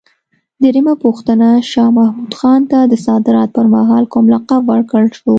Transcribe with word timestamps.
درېمه 0.63 0.93
پوښتنه: 1.05 1.47
شاه 1.71 1.89
محمود 1.97 2.33
خان 2.39 2.61
ته 2.71 2.79
د 2.91 2.93
صدارت 3.05 3.49
پر 3.55 3.65
مهال 3.75 4.03
کوم 4.13 4.25
لقب 4.33 4.61
ورکړل 4.67 5.07
شو؟ 5.17 5.29